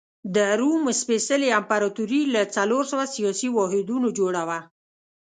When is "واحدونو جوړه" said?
3.51-4.41